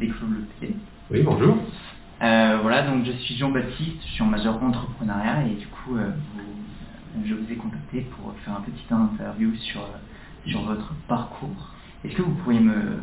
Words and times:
d'Éclos 0.00 0.26
Le 0.28 0.46
P. 0.60 0.74
Oui, 1.10 1.22
bonjour. 1.22 1.56
Euh, 2.22 2.58
voilà, 2.62 2.82
donc 2.90 3.04
je 3.04 3.12
suis 3.12 3.36
Jean-Baptiste, 3.36 4.02
je 4.06 4.12
suis 4.14 4.22
en 4.22 4.26
majeur 4.26 4.62
entrepreneuriat 4.62 5.46
et 5.46 5.54
du 5.56 5.66
coup, 5.68 5.96
euh, 5.96 6.10
vous- 6.34 7.24
je 7.26 7.34
vous 7.34 7.52
ai 7.52 7.56
contacté 7.56 8.02
pour 8.16 8.34
faire 8.40 8.56
un 8.56 8.62
petit 8.62 8.86
interview 8.90 9.54
sur, 9.56 9.86
sur 10.46 10.62
votre 10.62 10.94
parcours. 11.06 11.74
Est-ce 12.04 12.16
que 12.16 12.22
vous 12.22 12.34
pourriez 12.36 12.60
me, 12.60 13.00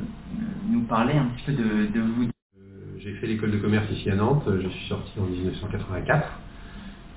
nous 0.69 0.83
parler 0.85 1.13
un 1.13 1.25
petit 1.35 1.45
peu 1.45 1.53
de, 1.53 1.91
de 1.93 1.99
vous? 2.01 2.23
Euh, 2.23 2.97
J'ai 2.99 3.13
fait 3.15 3.27
l'école 3.27 3.51
de 3.51 3.57
commerce 3.57 3.89
ici 3.91 4.09
à 4.09 4.15
Nantes, 4.15 4.47
je 4.61 4.67
suis 4.69 4.87
sorti 4.87 5.19
en 5.19 5.25
1984. 5.25 6.27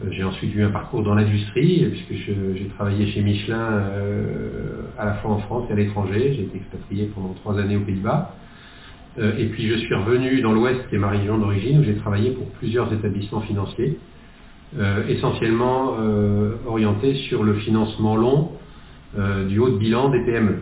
Euh, 0.02 0.08
J'ai 0.12 0.24
ensuite 0.24 0.54
eu 0.54 0.62
un 0.62 0.70
parcours 0.70 1.02
dans 1.02 1.14
l'industrie, 1.14 1.86
puisque 1.90 2.14
j'ai 2.56 2.68
travaillé 2.76 3.06
chez 3.12 3.22
Michelin 3.22 3.60
euh, 3.60 4.90
à 4.98 5.04
la 5.06 5.14
fois 5.16 5.32
en 5.32 5.38
France 5.38 5.66
et 5.70 5.72
à 5.72 5.76
l'étranger. 5.76 6.34
J'ai 6.34 6.44
été 6.44 6.56
expatrié 6.58 7.06
pendant 7.14 7.34
trois 7.34 7.58
années 7.58 7.76
aux 7.76 7.84
Pays-Bas. 7.84 8.36
Euh, 9.18 9.36
et 9.38 9.46
puis 9.46 9.68
je 9.68 9.76
suis 9.76 9.94
revenu 9.94 10.40
dans 10.40 10.52
l'Ouest, 10.52 10.80
qui 10.88 10.94
est 10.94 10.98
ma 10.98 11.10
région 11.10 11.38
d'origine, 11.38 11.80
où 11.80 11.84
j'ai 11.84 11.96
travaillé 11.96 12.30
pour 12.30 12.48
plusieurs 12.52 12.92
établissements 12.92 13.40
financiers, 13.40 13.98
euh, 14.78 15.06
essentiellement 15.08 15.96
euh, 16.00 16.54
orientés 16.66 17.14
sur 17.28 17.42
le 17.42 17.54
financement 17.54 18.16
long 18.16 18.52
euh, 19.18 19.46
du 19.46 19.58
haut 19.58 19.70
de 19.70 19.78
bilan 19.78 20.10
des 20.10 20.20
PME. 20.20 20.60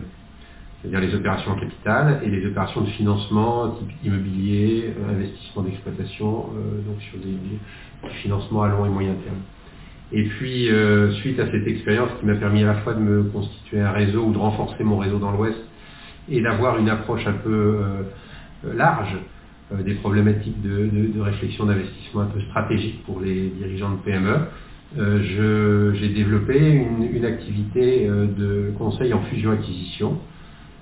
c'est-à-dire 0.81 1.01
les 1.01 1.15
opérations 1.15 1.51
en 1.51 1.59
capital 1.59 2.21
et 2.23 2.29
les 2.29 2.45
opérations 2.47 2.81
de 2.81 2.89
financement 2.89 3.71
type 3.71 3.91
immobilier, 4.03 4.93
investissement 5.09 5.61
d'exploitation, 5.61 6.47
donc 6.87 7.01
sur 7.09 7.19
des, 7.19 7.31
des 7.31 8.09
financements 8.21 8.63
à 8.63 8.69
long 8.69 8.85
et 8.85 8.89
moyen 8.89 9.13
terme. 9.13 9.41
Et 10.11 10.23
puis, 10.23 10.69
euh, 10.69 11.11
suite 11.13 11.39
à 11.39 11.51
cette 11.51 11.67
expérience 11.67 12.09
qui 12.19 12.25
m'a 12.25 12.35
permis 12.35 12.63
à 12.63 12.67
la 12.67 12.75
fois 12.75 12.95
de 12.95 12.99
me 12.99 13.23
constituer 13.23 13.79
un 13.79 13.91
réseau 13.91 14.23
ou 14.23 14.33
de 14.33 14.39
renforcer 14.39 14.83
mon 14.83 14.97
réseau 14.97 15.19
dans 15.19 15.31
l'Ouest 15.31 15.59
et 16.29 16.41
d'avoir 16.41 16.79
une 16.79 16.89
approche 16.89 17.25
un 17.27 17.33
peu 17.33 17.51
euh, 17.51 18.03
large 18.63 19.17
euh, 19.73 19.83
des 19.83 19.95
problématiques 19.95 20.61
de, 20.61 20.87
de- 20.87 21.13
de 21.13 21.21
réflexion 21.21 21.65
d'investissement 21.65 22.21
un 22.21 22.27
peu 22.27 22.41
stratégique 22.41 23.03
pour 23.05 23.21
les 23.21 23.49
dirigeants 23.51 23.91
de 23.91 24.01
PME, 24.03 24.37
euh, 24.97 25.93
j'ai 25.95 26.09
développé 26.09 26.57
une, 26.71 27.03
une 27.03 27.25
activité 27.25 28.07
euh, 28.09 28.27
de 28.27 28.73
conseil 28.77 29.13
en 29.13 29.23
fusion-acquisition 29.23 30.13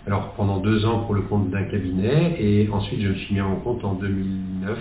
alors 0.08 0.34
pendant 0.36 0.60
deux 0.60 0.86
ans 0.86 1.06
pour 1.06 1.14
le 1.16 1.24
compte 1.24 1.52
d'un 1.52 1.66
cabinet 1.66 2.36
et 2.42 2.70
ensuite 2.72 3.02
je 3.02 3.10
me 3.10 3.16
suis 3.16 3.36
mis 3.36 3.42
mon 3.42 3.62
compte 3.62 3.84
en 3.86 3.96
2009. 3.96 4.80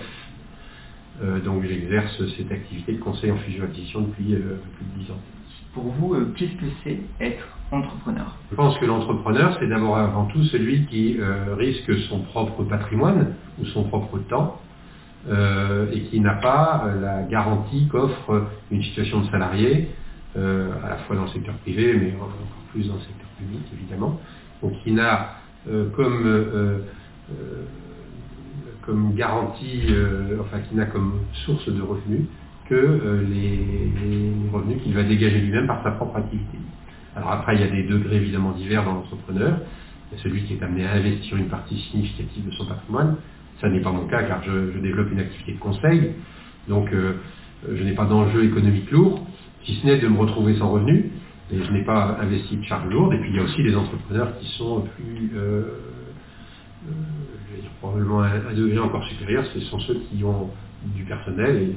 Euh, 1.21 1.41
donc 1.41 1.63
j'exerce 1.65 2.21
cette 2.37 2.51
activité 2.51 2.93
de 2.93 2.99
conseil 2.99 3.31
en 3.31 3.37
fusion-acquisition 3.37 4.01
depuis 4.03 4.35
euh, 4.35 4.61
plus 4.73 4.85
de 4.85 4.91
dix 4.91 5.11
ans. 5.11 5.23
Pour 5.73 5.85
vous, 5.91 6.15
euh, 6.15 6.33
qu'est-ce 6.37 6.55
que 6.55 6.67
c'est 6.83 7.11
être 7.19 7.56
Je 8.49 8.55
pense 8.55 8.77
que 8.77 8.85
l'entrepreneur, 8.85 9.57
c'est 9.59 9.67
d'abord 9.67 9.97
avant 9.97 10.25
tout 10.25 10.43
celui 10.45 10.85
qui 10.85 11.17
euh, 11.19 11.53
risque 11.55 11.93
son 12.09 12.19
propre 12.19 12.63
patrimoine 12.63 13.33
ou 13.59 13.65
son 13.65 13.83
propre 13.83 14.19
temps 14.19 14.61
euh, 15.27 15.91
et 15.91 16.03
qui 16.03 16.21
n'a 16.21 16.35
pas 16.35 16.85
euh, 16.85 17.01
la 17.01 17.23
garantie 17.23 17.89
qu'offre 17.91 18.47
une 18.71 18.81
situation 18.83 19.21
de 19.21 19.29
salarié, 19.29 19.89
à 20.35 20.89
la 20.89 20.97
fois 21.07 21.15
dans 21.15 21.23
le 21.23 21.29
secteur 21.29 21.55
privé, 21.55 21.97
mais 21.97 22.13
encore 22.15 22.29
plus 22.71 22.87
dans 22.87 22.93
le 22.93 22.99
secteur 22.99 23.27
public 23.39 23.61
évidemment. 23.73 24.19
Donc 24.61 24.73
qui 24.83 24.91
n'a 24.91 25.31
comme, 25.95 26.83
comme 28.85 29.15
garantie, 29.15 29.81
enfin 30.39 30.59
qui 30.59 30.75
n'a 30.75 30.85
comme 30.85 31.21
source 31.45 31.67
de 31.67 31.81
revenus 31.81 32.25
que 32.69 33.25
les 33.27 34.31
revenus 34.53 34.83
qu'il 34.83 34.93
va 34.93 35.01
dégager 35.01 35.39
lui-même 35.39 35.65
par 35.65 35.81
sa 35.81 35.89
propre 35.89 36.17
activité. 36.17 36.59
Alors 37.17 37.31
après, 37.31 37.55
il 37.55 37.61
y 37.61 37.63
a 37.63 37.67
des 37.67 37.83
degrés 37.83 38.17
évidemment 38.17 38.51
divers 38.51 38.85
dans 38.85 38.93
l'entrepreneur. 38.93 39.57
Il 40.11 40.17
y 40.17 40.19
a 40.19 40.23
celui 40.23 40.43
qui 40.43 40.53
est 40.53 40.63
amené 40.63 40.85
à 40.85 40.93
investir 40.93 41.35
une 41.35 41.47
partie 41.47 41.75
significative 41.91 42.45
de 42.45 42.51
son 42.51 42.65
patrimoine. 42.67 43.15
Ça 43.59 43.69
n'est 43.69 43.81
pas 43.81 43.91
mon 43.91 44.05
cas 44.05 44.21
car 44.23 44.43
je, 44.43 44.79
développe 44.79 45.11
une 45.11 45.19
activité 45.19 45.53
de 45.53 45.57
conseil. 45.57 46.11
Donc 46.67 46.93
euh, 46.93 47.13
je 47.67 47.83
n'ai 47.83 47.93
pas 47.93 48.05
d'enjeu 48.05 48.43
économique 48.43 48.91
lourd, 48.91 49.25
si 49.63 49.75
ce 49.75 49.85
n'est 49.87 49.97
de 49.97 50.07
me 50.07 50.17
retrouver 50.17 50.55
sans 50.57 50.69
revenu. 50.69 51.11
Et 51.51 51.63
je 51.63 51.71
n'ai 51.71 51.83
pas 51.83 52.19
investi 52.21 52.57
de 52.57 52.63
charge 52.63 52.87
lourde. 52.87 53.13
Et 53.13 53.17
puis 53.17 53.31
il 53.31 53.35
y 53.35 53.39
a 53.39 53.43
aussi 53.43 53.63
des 53.63 53.75
entrepreneurs 53.75 54.37
qui 54.37 54.47
sont 54.57 54.81
plus, 54.81 55.31
euh, 55.33 55.39
euh, 55.39 56.91
je 57.49 57.55
vais 57.55 57.61
dire 57.61 57.71
probablement 57.81 58.21
à 58.21 58.27
un 58.27 58.53
degré 58.53 58.77
encore 58.77 59.03
supérieur. 59.05 59.43
Ce 59.53 59.59
sont 59.61 59.79
ceux 59.79 60.01
qui 60.11 60.23
ont 60.23 60.51
du 60.95 61.03
personnel. 61.03 61.55
Et 61.55 61.75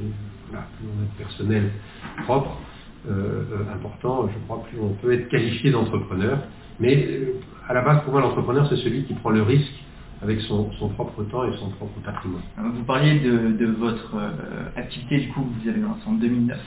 voilà, 0.50 0.66
plus 0.76 0.87
on 0.87 1.03
a 1.03 1.25
personnel 1.25 1.70
propre, 2.25 2.59
important, 3.75 4.28
je 4.28 4.38
crois, 4.47 4.62
plus 4.65 4.78
on 4.81 4.94
peut 4.94 5.12
être 5.12 5.28
qualifié 5.28 5.71
d'entrepreneur. 5.71 6.41
Mais 6.81 6.97
euh, 7.06 7.41
à 7.69 7.75
la 7.75 7.83
base, 7.83 8.03
pour 8.05 8.12
moi, 8.12 8.22
l'entrepreneur, 8.22 8.69
c'est 8.69 8.77
celui 8.77 9.05
qui 9.05 9.15
prend 9.15 9.31
le 9.31 9.43
risque 9.43 9.72
avec 10.22 10.41
son, 10.43 10.72
son 10.72 10.91
propre 10.91 11.22
temps 11.25 11.44
et 11.44 11.56
son 11.59 11.71
propre 11.71 12.00
patrimoine. 12.05 12.43
Euh, 12.59 12.62
Vous 12.75 12.84
parliez 12.84 13.21
de, 13.21 13.53
de 13.53 13.66
votre 13.66 14.16
euh, 14.16 14.31
activité 14.77 15.19
du 15.21 15.28
coup 15.28 15.43
que 15.43 15.62
vous 15.62 15.69
avez 15.69 15.81
lancée 15.81 16.03
en 16.06 16.12
2009. 16.15 16.59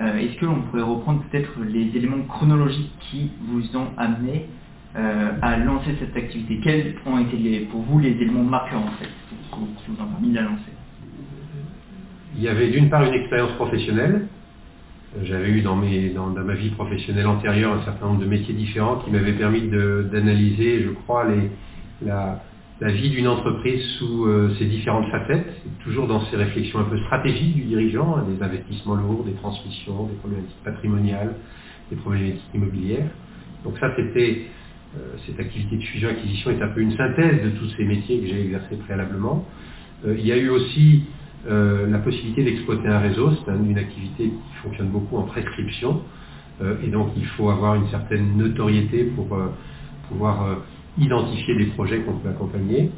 Euh, 0.00 0.18
Est-ce 0.18 0.36
que 0.38 0.46
l'on 0.46 0.62
pourrait 0.62 0.82
reprendre 0.82 1.22
peut-être 1.30 1.52
les 1.62 1.96
éléments 1.96 2.22
chronologiques 2.24 2.92
qui 3.10 3.32
vous 3.42 3.76
ont 3.76 3.88
amené 3.98 4.48
euh, 4.96 5.32
à 5.42 5.58
lancer 5.58 5.96
cette 6.00 6.16
activité? 6.16 6.60
Quels 6.62 6.96
ont 7.06 7.18
été 7.18 7.36
les, 7.36 7.60
pour 7.66 7.82
vous 7.82 7.98
les 7.98 8.10
éléments 8.12 8.44
marquants 8.44 8.84
en 8.86 8.92
fait 8.92 9.08
qui 9.52 9.90
vous 9.92 10.02
ont 10.02 10.06
permis 10.08 10.30
de 10.30 10.36
la 10.36 10.42
lancer? 10.42 10.72
Il 12.36 12.42
y 12.42 12.48
avait 12.48 12.70
d'une 12.70 12.88
part 12.90 13.04
une 13.04 13.14
expérience 13.14 13.52
professionnelle. 13.52 14.28
J'avais 15.22 15.50
eu 15.50 15.60
dans, 15.60 15.76
mes, 15.76 16.08
dans, 16.08 16.28
ma 16.28 16.54
vie 16.54 16.70
professionnelle 16.70 17.26
antérieure 17.26 17.74
un 17.74 17.84
certain 17.84 18.06
nombre 18.06 18.20
de 18.20 18.26
métiers 18.26 18.54
différents 18.54 18.96
qui 18.96 19.10
m'avaient 19.10 19.34
permis 19.34 19.62
d'analyser, 19.68 20.82
je 20.82 20.90
crois, 20.90 21.28
les, 21.28 21.50
la, 22.06 22.42
la 22.80 22.90
vie 22.90 23.10
d'une 23.10 23.28
entreprise 23.28 23.82
sous 23.98 24.26
euh, 24.26 24.54
ses 24.58 24.64
différentes 24.64 25.08
facettes, 25.10 25.52
toujours 25.84 26.08
dans 26.08 26.24
ces 26.26 26.36
réflexions 26.36 26.80
un 26.80 26.84
peu 26.84 26.98
stratégiques 26.98 27.54
du 27.54 27.62
dirigeant, 27.62 28.16
hein, 28.16 28.24
des 28.28 28.42
investissements 28.42 28.94
lourds, 28.94 29.22
des 29.24 29.34
transmissions, 29.34 30.06
des 30.06 30.14
problématiques 30.14 30.64
patrimoniales, 30.64 31.34
des 31.90 31.96
problématiques 31.96 32.42
immobilières. 32.54 33.10
Donc 33.64 33.78
ça, 33.78 33.94
c'était 33.94 34.46
euh, 34.96 35.14
cette 35.26 35.38
activité 35.38 35.76
de 35.76 35.82
fusion-acquisition 35.82 36.50
est 36.50 36.62
un 36.62 36.68
peu 36.68 36.80
une 36.80 36.96
synthèse 36.96 37.42
de 37.44 37.50
tous 37.50 37.68
ces 37.76 37.84
métiers 37.84 38.18
que 38.18 38.26
j'ai 38.26 38.40
exercés 38.46 38.76
préalablement. 38.76 39.46
Euh, 40.04 40.16
il 40.18 40.26
y 40.26 40.32
a 40.32 40.36
eu 40.36 40.48
aussi 40.48 41.04
euh, 41.48 41.88
la 41.90 41.98
possibilité 42.00 42.44
d'exploiter 42.44 42.88
un 42.88 43.00
réseau, 43.00 43.32
c'est 43.36 43.50
un- 43.50 43.64
une 43.64 43.78
activité 43.78 44.30
qui 44.30 44.54
fonctionne 44.62 44.90
beaucoup 44.90 45.18
en 45.18 45.24
prescription, 45.24 46.02
euh, 46.62 46.76
et 46.84 46.88
donc 46.88 47.12
il 47.16 47.26
faut 47.26 47.50
avoir 47.50 47.76
une 47.76 47.88
certaine 47.88 48.36
notoriété 48.36 49.04
pour 49.04 49.34
euh, 49.34 49.48
pouvoir 50.08 50.46
euh, 50.46 50.56
identifier 50.98 51.56
des 51.56 51.66
projets 51.66 52.02
qu'on 52.02 52.18
peut 52.18 52.30
accompagner. 52.30 52.92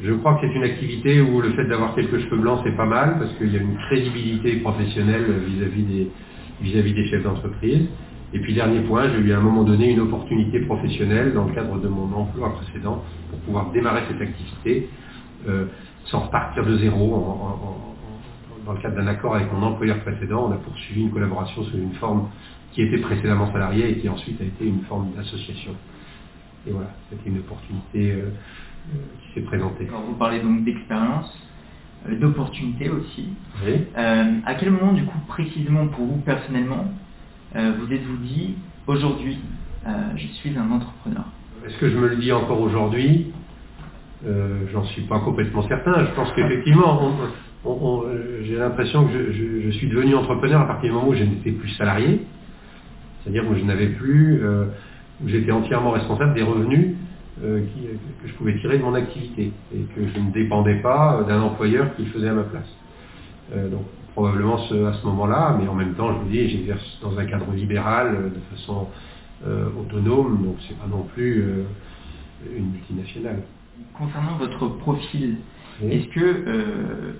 Je 0.00 0.12
crois 0.14 0.34
que 0.36 0.42
c'est 0.46 0.54
une 0.54 0.64
activité 0.64 1.20
où 1.22 1.40
le 1.40 1.52
fait 1.54 1.66
d'avoir 1.66 1.94
quelques 1.94 2.18
cheveux 2.20 2.38
blancs, 2.38 2.60
c'est 2.64 2.76
pas 2.76 2.86
mal, 2.86 3.18
parce 3.18 3.32
qu'il 3.38 3.52
y 3.52 3.56
a 3.56 3.60
une 3.60 3.76
crédibilité 3.78 4.56
professionnelle 4.58 5.24
vis-à-vis 5.46 5.84
des, 5.84 6.12
vis-à-vis 6.60 6.94
des 6.94 7.06
chefs 7.08 7.22
d'entreprise. 7.24 7.88
Et 8.34 8.40
puis 8.40 8.54
dernier 8.54 8.80
point, 8.82 9.08
j'ai 9.10 9.20
eu 9.20 9.32
à 9.32 9.38
un 9.38 9.42
moment 9.42 9.64
donné 9.64 9.90
une 9.92 10.00
opportunité 10.00 10.60
professionnelle 10.66 11.32
dans 11.34 11.46
le 11.46 11.54
cadre 11.54 11.80
de 11.80 11.88
mon 11.88 12.12
emploi 12.12 12.54
précédent 12.54 13.04
pour 13.30 13.40
pouvoir 13.40 13.72
démarrer 13.72 14.02
cette 14.08 14.20
activité 14.20 14.90
euh, 15.48 15.66
sans 16.06 16.20
repartir 16.20 16.64
de 16.66 16.76
zéro. 16.78 17.14
en- 17.14 17.18
en- 17.18 17.48
en- 17.52 17.96
dans 18.64 18.72
le 18.72 18.80
cadre 18.80 18.96
d'un 18.96 19.06
accord 19.06 19.36
avec 19.36 19.52
mon 19.52 19.62
employeur 19.62 20.00
précédent, 20.00 20.48
on 20.48 20.52
a 20.52 20.56
poursuivi 20.56 21.02
une 21.02 21.10
collaboration 21.12 21.62
sous 21.62 21.76
une 21.78 21.92
forme 21.94 22.28
qui 22.72 22.82
était 22.82 22.98
précédemment 22.98 23.52
salariée 23.52 23.90
et 23.90 23.98
qui 23.98 24.08
ensuite 24.08 24.40
a 24.40 24.44
été 24.44 24.66
une 24.66 24.80
forme 24.82 25.12
d'association. 25.12 25.72
Et 26.66 26.72
voilà, 26.72 26.90
c'était 27.08 27.28
une 27.30 27.38
opportunité 27.38 28.10
euh, 28.12 28.30
euh, 28.92 28.98
qui 29.20 29.34
s'est 29.34 29.46
présentée. 29.46 29.86
Alors, 29.88 30.02
Vous 30.02 30.14
parlez 30.14 30.40
donc 30.40 30.64
d'expérience, 30.64 31.32
euh, 32.08 32.18
d'opportunité 32.18 32.90
aussi. 32.90 33.28
Oui. 33.64 33.74
Euh, 33.96 34.32
à 34.44 34.54
quel 34.56 34.70
moment 34.72 34.92
du 34.94 35.04
coup 35.04 35.18
précisément 35.28 35.86
pour 35.88 36.06
vous 36.06 36.20
personnellement 36.22 36.86
vous 37.54 37.90
êtes-vous 37.90 38.16
dit 38.18 38.56
aujourd'hui 38.86 39.38
je 40.16 40.26
suis 40.26 40.58
un 40.58 40.70
entrepreneur? 40.70 41.24
Est-ce 41.64 41.78
que 41.78 41.88
je 41.88 41.96
me 41.96 42.08
le 42.08 42.16
dis 42.16 42.32
encore 42.32 42.60
aujourd'hui? 42.60 43.32
Euh, 44.24 44.64
J'en 44.72 44.84
suis 44.84 45.02
pas 45.02 45.18
complètement 45.20 45.66
certain. 45.68 46.04
Je 46.04 46.10
pense 46.12 46.32
qu'effectivement, 46.32 47.12
j'ai 48.42 48.56
l'impression 48.56 49.06
que 49.06 49.32
je, 49.32 49.70
suis 49.70 49.88
devenu 49.88 50.14
entrepreneur 50.14 50.60
à 50.60 50.66
partir 50.66 50.90
du 50.90 50.96
moment 50.96 51.08
où 51.08 51.14
je 51.14 51.24
n'étais 51.24 51.50
plus 51.50 51.70
salarié, 51.70 52.22
c'est-à-dire 53.22 53.44
où 53.50 53.54
je 53.54 53.64
n'avais 53.64 53.88
plus, 53.88 54.40
euh, 54.42 54.66
où 55.22 55.28
j'étais 55.28 55.52
entièrement 55.52 55.90
responsable 55.90 56.34
des 56.34 56.42
revenus 56.42 56.94
euh, 57.44 57.60
que 58.22 58.28
je 58.28 58.32
pouvais 58.34 58.58
tirer 58.58 58.78
de 58.78 58.82
mon 58.82 58.94
activité 58.94 59.52
et 59.74 59.80
que 59.94 60.00
je 60.14 60.20
ne 60.20 60.30
dépendais 60.30 60.76
pas 60.76 61.24
d'un 61.28 61.42
employeur 61.42 61.94
qui 61.96 62.04
le 62.04 62.10
faisait 62.10 62.28
à 62.28 62.34
ma 62.34 62.44
place. 62.44 62.68
Donc 63.54 63.82
probablement 64.14 64.56
à 64.56 64.68
ce 64.68 65.06
moment-là, 65.06 65.56
mais 65.60 65.68
en 65.68 65.74
même 65.74 65.94
temps, 65.94 66.12
je 66.14 66.18
vous 66.18 66.28
dis, 66.28 66.48
j'exerce 66.48 66.98
dans 67.00 67.16
un 67.16 67.26
cadre 67.26 67.52
libéral 67.52 68.32
de 68.34 68.56
façon 68.56 68.88
autonome, 69.46 70.42
donc 70.42 70.56
c'est 70.66 70.76
pas 70.76 70.88
non 70.90 71.06
plus 71.14 71.44
une 72.56 72.72
multinationale. 72.72 73.42
Concernant 73.94 74.36
votre 74.38 74.68
profil, 74.78 75.38
Oui. 75.82 75.92
est-ce 75.92 76.08
que 76.08 76.20
euh, 76.20 77.12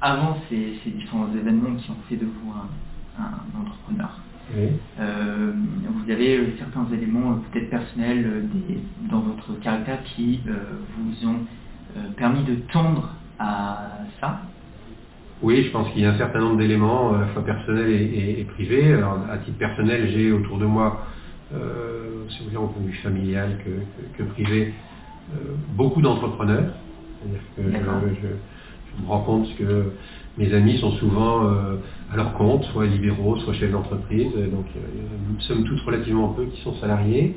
avant 0.00 0.38
ces, 0.48 0.74
ces 0.84 0.90
différents 0.90 1.32
événements 1.34 1.76
qui 1.76 1.90
ont 1.90 1.96
fait 2.08 2.16
de 2.16 2.26
vous 2.26 2.52
un, 2.52 2.70
un 3.22 3.60
entrepreneur, 3.60 4.24
Oui. 4.56 4.68
euh, 5.00 5.52
vous 5.90 6.10
avez 6.10 6.38
euh, 6.38 6.46
certains 6.58 6.86
éléments 6.92 7.40
peut-être 7.52 7.70
personnels 7.70 8.48
des- 8.52 8.80
dans 9.10 9.20
votre 9.20 9.54
caractère 9.60 10.02
qui 10.04 10.40
euh, 10.48 10.80
vous 10.98 11.28
ont 11.28 11.46
permis 12.16 12.44
de 12.44 12.56
tendre 12.72 13.16
à 13.38 13.98
ça? 14.20 14.42
Oui, 15.42 15.64
je 15.64 15.70
pense 15.72 15.90
qu'il 15.92 16.02
y 16.02 16.06
a 16.06 16.12
un 16.12 16.18
certain 16.18 16.40
nombre 16.40 16.58
d'éléments, 16.58 17.14
à 17.14 17.20
la 17.20 17.26
fois 17.28 17.44
personnels 17.44 17.90
et, 17.92 18.44
privés. 18.44 18.92
Alors, 18.94 19.20
à 19.30 19.38
titre 19.38 19.58
personnel, 19.58 20.10
j'ai 20.12 20.32
autour 20.32 20.58
de 20.58 20.66
moi, 20.66 21.06
si 21.50 22.38
vous 22.40 22.44
voulez, 22.46 22.56
en 22.56 22.68
point 22.68 22.82
de 22.82 22.88
vue 22.88 22.94
familial 22.94 23.58
que, 23.64 24.22
privé, 24.24 24.74
beaucoup 25.76 26.00
d'entrepreneurs. 26.00 26.72
C'est-à-dire 27.56 27.78
que 27.80 28.08
je, 28.22 28.28
je, 28.28 29.02
me 29.02 29.08
rends 29.08 29.20
compte 29.20 29.48
que 29.56 29.92
mes 30.38 30.54
amis 30.54 30.78
sont 30.78 30.92
souvent 30.92 31.46
euh, 31.46 31.76
à 32.12 32.16
leur 32.16 32.34
compte, 32.34 32.62
soit 32.66 32.86
libéraux, 32.86 33.36
soit 33.38 33.54
chefs 33.54 33.72
d'entreprise, 33.72 34.32
donc 34.32 34.66
euh, 34.76 34.80
nous 35.28 35.40
sommes 35.40 35.64
toutes 35.64 35.80
relativement 35.80 36.28
peu 36.28 36.44
qui 36.46 36.60
sont 36.62 36.74
salariés. 36.74 37.34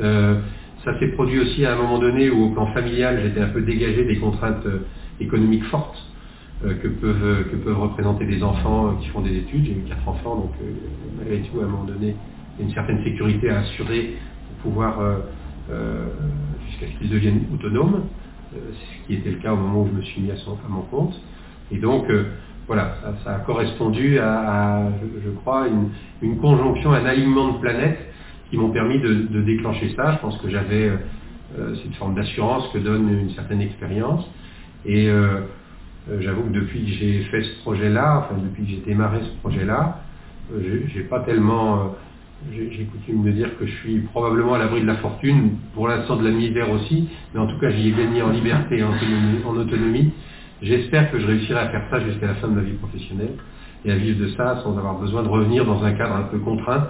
Euh, 0.00 0.40
ça 0.84 0.98
s'est 0.98 1.08
produit 1.08 1.38
aussi 1.38 1.64
à 1.64 1.74
un 1.74 1.76
moment 1.76 2.00
donné 2.00 2.30
où 2.30 2.46
au 2.46 2.50
plan 2.50 2.66
familial 2.74 3.20
j'étais 3.22 3.40
un 3.40 3.48
peu 3.48 3.62
dégagé 3.62 4.04
des 4.04 4.16
contraintes 4.16 4.66
économiques 5.20 5.64
fortes 5.66 6.04
que, 6.60 6.88
peuvent, 6.88 7.44
que 7.50 7.56
peuvent 7.56 7.80
représenter 7.80 8.24
des 8.24 8.42
enfants 8.42 8.96
qui 9.00 9.08
font 9.08 9.20
des 9.20 9.36
études. 9.36 9.64
J'ai 9.64 9.72
eu 9.72 9.84
quatre 9.88 10.08
enfants, 10.08 10.36
donc 10.36 10.50
malgré 11.16 11.40
tout 11.42 11.60
à 11.60 11.64
un 11.64 11.68
moment 11.68 11.84
donné 11.84 12.16
il 12.58 12.62
y 12.62 12.64
a 12.64 12.68
une 12.68 12.74
certaine 12.74 13.04
sécurité 13.04 13.50
à 13.50 13.60
assurer 13.60 14.16
pour 14.48 14.72
pouvoir 14.72 14.98
qu'ils 16.98 17.10
deviennent 17.10 17.44
autonomes, 17.54 18.04
ce 18.52 19.06
qui 19.06 19.14
était 19.14 19.30
le 19.30 19.38
cas 19.38 19.52
au 19.52 19.56
moment 19.56 19.82
où 19.82 19.88
je 19.88 19.92
me 19.92 20.02
suis 20.02 20.20
mis 20.20 20.30
à 20.30 20.34
mon 20.68 20.82
compte. 20.82 21.14
Et 21.72 21.78
donc, 21.78 22.08
euh, 22.10 22.24
voilà, 22.66 22.96
ça, 23.24 23.36
a 23.36 23.38
correspondu 23.40 24.18
à, 24.18 24.82
je, 25.24 25.30
crois, 25.30 25.66
une, 26.22 26.38
conjonction, 26.38 26.92
un 26.92 27.06
alignement 27.06 27.54
de 27.54 27.58
planètes 27.58 27.98
qui 28.50 28.56
m'ont 28.56 28.70
permis 28.70 28.98
de, 28.98 29.40
déclencher 29.40 29.94
ça. 29.96 30.12
Je 30.12 30.18
pense 30.18 30.36
que 30.38 30.50
j'avais 30.50 30.88
euh, 30.88 30.96
euh, 31.58 31.74
cette 31.82 31.94
forme 31.96 32.14
d'assurance 32.14 32.68
que 32.72 32.78
donne 32.78 33.08
une 33.08 33.30
certaine 33.30 33.62
expérience. 33.62 34.24
Et 34.84 35.08
j'avoue 36.18 36.42
que 36.42 36.54
depuis 36.54 36.84
que 36.84 36.90
j'ai 36.90 37.20
fait 37.30 37.42
ce 37.42 37.60
projet-là, 37.60 38.24
enfin 38.24 38.42
depuis 38.42 38.64
que 38.64 38.70
j'ai 38.70 38.82
démarré 38.84 39.20
ce 39.20 39.40
projet-là, 39.40 40.00
j'ai 40.60 41.04
pas 41.04 41.20
tellement 41.20 41.94
j'ai 42.50 42.84
coutume 42.84 43.22
de 43.24 43.30
dire 43.30 43.58
que 43.58 43.66
je 43.66 43.74
suis 43.76 43.98
probablement 44.00 44.54
à 44.54 44.58
l'abri 44.58 44.80
de 44.80 44.86
la 44.86 44.96
fortune, 44.96 45.52
pour 45.74 45.88
l'instant 45.88 46.16
de 46.16 46.24
la 46.24 46.30
misère 46.30 46.70
aussi, 46.70 47.08
mais 47.32 47.40
en 47.40 47.46
tout 47.46 47.58
cas 47.58 47.70
j'y 47.70 47.88
ai 47.88 47.92
gagné 47.92 48.22
en 48.22 48.30
liberté 48.30 48.78
et 48.78 48.84
en 48.84 49.56
autonomie. 49.56 50.12
J'espère 50.62 51.10
que 51.10 51.18
je 51.18 51.26
réussirai 51.26 51.58
à 51.58 51.68
faire 51.70 51.82
ça 51.90 52.00
jusqu'à 52.00 52.28
la 52.28 52.34
fin 52.34 52.46
de 52.46 52.54
ma 52.54 52.62
vie 52.62 52.74
professionnelle 52.74 53.34
et 53.84 53.90
à 53.90 53.96
vivre 53.96 54.20
de 54.20 54.28
ça 54.28 54.60
sans 54.62 54.78
avoir 54.78 54.98
besoin 54.98 55.24
de 55.24 55.28
revenir 55.28 55.64
dans 55.64 55.82
un 55.82 55.92
cadre 55.92 56.14
un 56.14 56.22
peu 56.22 56.38
contraint 56.38 56.88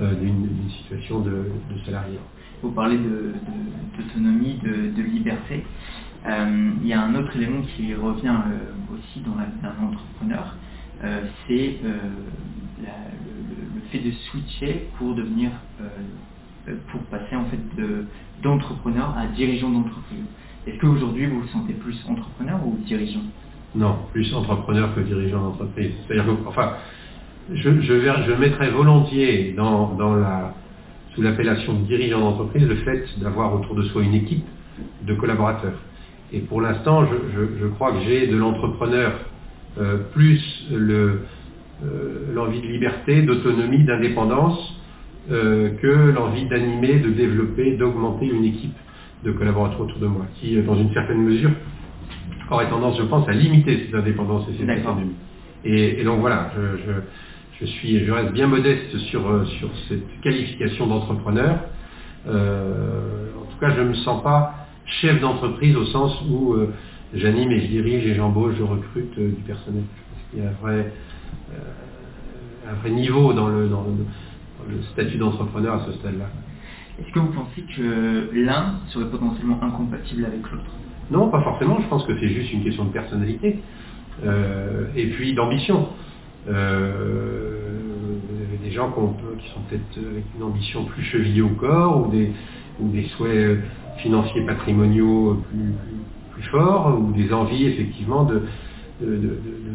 euh, 0.00 0.14
d'une 0.14 0.48
situation 0.78 1.20
de, 1.20 1.46
salarié. 1.84 2.18
Vous 2.62 2.70
parlez 2.70 2.98
d'autonomie, 2.98 4.60
de, 4.62 5.02
liberté. 5.02 5.64
Euh, 6.26 6.70
il 6.82 6.86
y 6.86 6.92
a 6.92 7.02
un 7.02 7.14
autre 7.16 7.34
élément 7.34 7.62
qui 7.62 7.94
revient 7.94 8.28
euh, 8.28 8.94
aussi 8.94 9.20
dans 9.20 9.34
la 9.34 9.46
d'un 9.46 9.74
entrepreneur, 9.84 10.54
c'est 11.48 11.78
le, 11.82 12.88
fait 13.90 13.98
de 13.98 14.10
switcher 14.10 14.88
pour 14.98 15.14
devenir, 15.14 15.50
pour 16.90 17.00
passer 17.02 17.36
en 17.36 17.44
fait 17.46 17.58
d'entrepreneur 18.42 19.16
à 19.16 19.26
dirigeant 19.26 19.70
d'entreprise. 19.70 20.24
Est-ce 20.66 20.78
qu'aujourd'hui 20.78 21.26
vous 21.26 21.40
vous 21.40 21.48
sentez 21.48 21.72
plus 21.72 21.98
entrepreneur 22.08 22.58
ou 22.66 22.76
dirigeant? 22.86 23.22
Non, 23.74 23.96
plus 24.12 24.34
entrepreneur 24.34 24.94
que 24.94 25.00
dirigeant 25.00 25.42
d'entreprise. 25.42 25.92
C'est-à-dire 26.06 26.26
que, 26.26 26.48
enfin, 26.48 26.72
je, 27.52 27.80
je, 27.80 28.32
mettrais 28.34 28.70
volontiers 28.70 29.54
dans, 29.56 29.96
la, 30.16 30.54
sous 31.14 31.22
l'appellation 31.22 31.74
de 31.74 31.86
dirigeant 31.86 32.20
d'entreprise 32.20 32.66
le 32.66 32.76
fait 32.76 33.06
d'avoir 33.18 33.54
autour 33.54 33.74
de 33.74 33.82
soi 33.84 34.02
une 34.02 34.14
équipe 34.14 34.44
de 35.06 35.14
collaborateurs. 35.14 35.78
Et 36.32 36.40
pour 36.40 36.60
l'instant, 36.60 37.06
je, 37.06 37.66
crois 37.68 37.92
que 37.92 38.00
j'ai 38.06 38.26
de 38.26 38.36
l'entrepreneur 38.36 39.12
euh, 39.78 39.98
plus 40.12 40.66
le, 40.70 40.94
euh, 40.94 41.22
l'envie 42.34 42.60
de 42.60 42.66
liberté, 42.66 43.22
d'autonomie, 43.22 43.84
d'indépendance, 43.84 44.80
euh, 45.30 45.76
que 45.80 46.10
l'envie 46.10 46.46
d'animer, 46.46 46.98
de 46.98 47.10
développer, 47.10 47.76
d'augmenter 47.76 48.26
une 48.26 48.44
équipe 48.44 48.76
de 49.22 49.32
collaborateurs 49.32 49.82
autour 49.82 49.98
de 49.98 50.06
moi, 50.06 50.26
qui, 50.36 50.56
euh, 50.56 50.62
dans 50.62 50.76
une 50.76 50.92
certaine 50.92 51.22
mesure, 51.22 51.50
aurait 52.50 52.68
tendance, 52.68 52.98
je 52.98 53.04
pense, 53.04 53.28
à 53.28 53.32
limiter 53.32 53.84
cette 53.84 53.94
indépendance 53.94 54.46
et 54.48 54.58
cette 54.58 54.78
autonomie. 54.80 55.14
Et, 55.64 56.02
donc 56.04 56.20
voilà, 56.20 56.50
je, 57.60 57.66
suis, 57.66 58.04
je 58.04 58.10
reste 58.10 58.32
bien 58.32 58.46
modeste 58.46 58.96
sur, 59.10 59.28
euh, 59.28 59.44
sur 59.44 59.68
cette 59.88 60.20
qualification 60.22 60.86
d'entrepreneur. 60.86 61.60
Euh, 62.26 63.26
en 63.40 63.44
tout 63.44 63.58
cas, 63.60 63.70
je 63.76 63.82
ne 63.82 63.88
me 63.88 63.94
sens 63.94 64.22
pas 64.22 64.54
chef 64.86 65.20
d'entreprise 65.20 65.76
au 65.76 65.84
sens 65.84 66.20
où 66.28 66.56
j'anime 67.14 67.52
et 67.52 67.60
je 67.60 67.66
dirige 67.66 68.06
et 68.06 68.14
j'embauche, 68.14 68.54
je 68.58 68.62
recrute 68.62 69.16
du 69.16 69.42
personnel. 69.42 69.84
Je 69.94 70.02
pense 70.02 70.30
qu'il 70.30 70.42
y 70.42 70.46
a 70.46 70.48
un 70.48 70.54
vrai, 70.60 70.92
un 72.68 72.74
vrai 72.74 72.90
niveau 72.90 73.32
dans 73.32 73.48
le, 73.48 73.68
dans 73.68 73.84
le 74.68 74.82
statut 74.92 75.18
d'entrepreneur 75.18 75.74
à 75.74 75.86
ce 75.86 75.92
stade-là. 75.92 76.26
Est-ce 77.00 77.12
que 77.12 77.18
vous 77.18 77.32
pensez 77.32 77.62
que 77.76 78.30
l'un 78.34 78.74
serait 78.88 79.06
potentiellement 79.06 79.58
incompatible 79.62 80.24
avec 80.26 80.42
l'autre? 80.50 80.70
Non, 81.10 81.28
pas 81.28 81.42
forcément. 81.42 81.78
Je 81.80 81.88
pense 81.88 82.04
que 82.04 82.18
c'est 82.20 82.28
juste 82.28 82.52
une 82.52 82.62
question 82.62 82.84
de 82.84 82.90
personnalité 82.90 83.58
euh, 84.24 84.86
et 84.94 85.06
puis 85.06 85.34
d'ambition. 85.34 85.88
Euh, 86.48 87.70
des 88.62 88.70
gens 88.70 88.90
qui, 88.90 89.48
sont 89.48 89.60
peut-être 89.68 90.06
avec 90.10 90.24
une 90.36 90.42
ambition 90.42 90.84
plus 90.84 91.02
chevillée 91.02 91.42
au 91.42 91.48
corps 91.48 92.06
ou 92.06 92.10
des, 92.10 92.30
des 92.80 93.04
souhaits 93.16 93.58
financiers 93.98 94.42
patrimoniaux 94.42 95.42
plus, 95.50 96.42
forts 96.50 96.98
ou 96.98 97.12
des 97.12 97.32
envies 97.32 97.66
effectivement 97.66 98.24
de, 98.24 98.42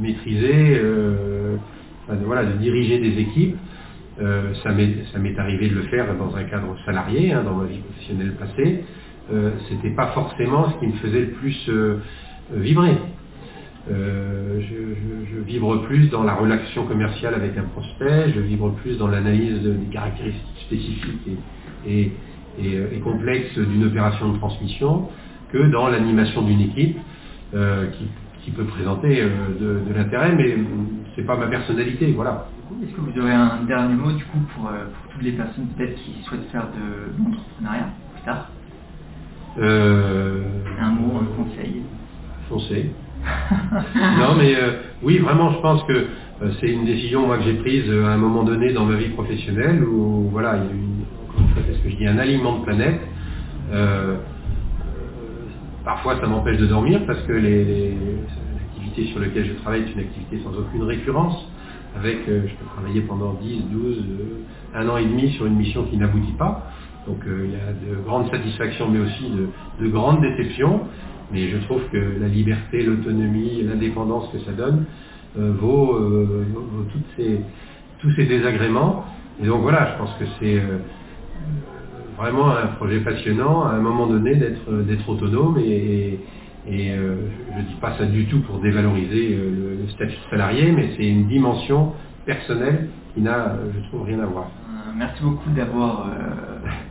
maîtriser, 0.02 0.80
euh, 0.80 1.35
voilà, 2.08 2.46
de 2.46 2.58
diriger 2.58 3.00
des 3.00 3.20
équipes. 3.20 3.58
Euh, 4.22 4.54
ça 4.64 4.72
m'est 4.72 5.40
arrivé 5.40 5.68
de 5.70 5.76
le 5.76 5.84
faire 5.84 6.16
dans 6.18 6.36
un 6.36 6.44
cadre 6.44 6.76
salarié, 6.86 7.34
hein, 7.34 7.44
dans 7.44 7.56
ma 7.56 7.66
vie 7.66 7.80
professionnelle 7.80 8.34
passée. 8.36 8.84
Euh, 9.34 9.52
C'était 9.70 9.90
pas 9.90 10.08
forcément 10.08 10.72
ce 10.72 10.80
qui 10.80 10.88
me 10.88 10.98
faisait 11.00 11.22
le 11.22 11.32
plus 11.32 11.70
euh, 11.70 11.98
vibrer. 12.54 12.98
Euh, 13.92 14.62
je, 14.62 14.76
vibre 15.46 15.84
plus 15.84 16.10
dans 16.10 16.24
la 16.24 16.34
relation 16.34 16.88
commerciale 16.88 17.36
avec 17.36 17.56
un 17.56 17.64
prospect, 17.64 18.32
je 18.34 18.40
vibre 18.40 18.72
plus 18.72 18.98
dans 18.98 19.08
l'analyse 19.08 19.62
des 19.62 19.94
caractéristiques 19.94 20.60
spécifiques 20.66 21.38
et, 21.88 22.12
complexes 23.04 23.60
d'une 23.60 23.86
opération 23.86 24.32
de 24.32 24.38
transmission 24.40 25.10
que 25.52 25.60
dans 25.70 25.88
l'animation 25.88 26.42
d'une 26.42 26.62
équipe 26.62 26.98
qui, 27.52 28.08
peut 28.52 28.66
présenter 28.66 29.22
de, 29.22 29.80
de 29.88 29.94
l'intérêt, 29.94 30.34
mais 30.36 30.56
c'est 31.16 31.24
pas 31.24 31.38
ma 31.38 31.48
personnalité, 31.48 32.12
voilà. 32.16 32.48
Est-ce 32.84 32.96
que 32.96 33.02
vous 33.02 33.20
aurez 33.22 33.32
un 33.32 33.64
dernier 33.68 33.94
mot 33.94 34.12
du 34.12 34.26
coup 34.26 34.40
pour, 34.56 34.68
euh, 34.68 34.86
toutes 35.12 35.22
les 35.22 35.32
personnes 35.32 35.68
peut-être 35.78 35.96
qui 35.96 36.16
souhaitent 36.24 36.50
faire 36.52 36.68
de 36.68 37.24
l'entrepreneuriat 37.24 37.90
plus 38.14 38.24
tard 38.26 38.50
euh, 39.60 40.42
Un 40.82 40.90
mot, 40.90 41.20
un 41.22 41.44
conseil 41.44 41.84
Foncez. 42.50 42.92
non 44.20 44.36
mais 44.38 44.56
euh, 44.56 44.74
oui 45.02 45.18
vraiment 45.18 45.52
je 45.52 45.60
pense 45.60 45.84
que 45.86 46.08
c'est 46.60 46.68
une 46.68 46.86
décision 46.86 47.26
moi 47.26 47.38
que 47.38 47.44
j'ai 47.46 47.56
prise 47.56 47.90
à 47.90 48.12
un 48.12 48.18
moment 48.18 48.44
donné 48.44 48.72
dans 48.72 48.86
ma 48.86 48.98
vie 48.98 49.10
professionnelle 49.10 49.84
où 49.84 50.30
voilà 50.32 50.58
il 50.58 50.64
y 50.64 50.68
a 50.68 50.74
eu 50.74 50.86
encore 51.28 51.42
une 51.42 51.48
fois 51.50 51.64
ce 51.72 51.84
que 51.84 51.90
je 51.90 51.96
dis 51.96 52.06
un 52.08 52.20
alignement 52.20 52.60
de 52.60 52.66
planète. 52.66 53.02
Parfois 55.86 56.20
ça 56.20 56.28
m'empêche 56.28 56.58
de 56.58 56.66
dormir 56.66 57.02
parce 57.08 57.22
que 57.22 57.32
l'activité 57.32 59.06
sur 59.12 59.20
laquelle 59.20 59.46
je 59.46 59.54
travaille 59.62 59.84
est 59.84 59.94
une 59.94 60.00
activité 60.00 60.42
sans 60.44 60.58
aucune 60.58 60.84
récurrence 60.84 61.48
avec, 61.96 62.28
euh, 62.28 62.42
je 62.46 62.54
peux 62.56 62.66
travailler 62.76 63.02
pendant 63.02 63.34
10, 63.34 63.64
12, 63.72 63.98
euh, 63.98 64.78
un 64.78 64.90
an 64.90 64.98
et 64.98 65.06
demi 65.06 65.32
sur 65.32 65.46
une 65.46 65.56
mission 65.56 65.84
qui 65.86 65.98
n'aboutit 65.98 66.34
pas. 66.34 66.72
Donc 67.08 67.26
euh, 67.26 67.46
il 67.46 67.52
y 67.52 67.56
a 67.56 67.72
de 67.72 68.02
grandes 68.04 68.30
satisfactions, 68.30 68.90
mais 68.90 69.00
aussi 69.00 69.32
de, 69.80 69.88
grandes 69.88 70.22
déceptions. 70.22 70.82
Mais 71.32 71.50
je 71.50 71.58
trouve 71.60 71.82
que 71.92 72.20
la 72.20 72.28
liberté, 72.28 72.84
l'autonomie, 72.84 73.64
l'indépendance 73.64 74.30
que 74.32 74.40
ça 74.40 74.52
donne 74.52 74.86
vaut, 75.36 76.00
tous 78.00 78.12
ces 78.12 78.26
désagréments. 78.26 79.06
Et 79.42 79.48
donc 79.48 79.62
voilà, 79.64 79.94
je 79.94 79.98
pense 79.98 80.14
que 80.20 80.26
c'est 80.40 80.62
vraiment 82.18 82.50
un 82.50 82.68
projet 82.68 83.00
passionnant 83.00 83.64
à 83.66 83.72
un 83.72 83.80
moment 83.80 84.08
donné 84.08 84.36
d'être 84.36 85.10
autonome 85.10 85.58
et, 85.60 86.20
et 86.68 86.92
euh, 86.92 87.16
je 87.54 87.60
ne 87.60 87.64
dis 87.68 87.76
pas 87.76 87.96
ça 87.98 88.06
du 88.06 88.26
tout 88.26 88.40
pour 88.42 88.60
dévaloriser 88.60 89.36
euh, 89.36 89.78
le, 89.82 89.88
statut 89.90 90.16
de 90.16 90.30
salarié, 90.30 90.72
mais 90.72 90.90
c'est 90.98 91.08
une 91.08 91.28
dimension 91.28 91.94
personnelle 92.26 92.90
qui 93.14 93.22
n'a, 93.22 93.50
euh, 93.50 93.70
je 93.76 93.82
trouve, 93.88 94.04
rien 94.04 94.20
à 94.20 94.26
voir. 94.26 94.48
merci 94.98 95.22
beaucoup 95.22 95.50
d'avoir 95.52 96.10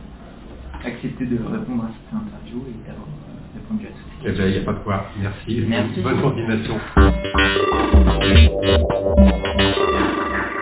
accepté 0.85 1.25
de 1.25 1.35
répondre 1.37 1.83
à 1.83 1.89
cette 1.89 2.13
interview 2.13 2.63
et 2.69 2.75
d'avoir 2.87 3.07
répondu 3.53 3.85
à 3.85 3.89
toutes 3.89 3.97
ces 4.21 4.27
questions. 4.27 4.45
Il 4.45 4.51
n'y 4.51 4.59
a 4.59 4.65
pas 4.65 4.73
de 4.73 4.79
quoi. 4.83 5.05
Merci. 5.21 5.63
Merci. 5.67 6.01
Bonne 6.01 6.21
continuation. 6.21 6.75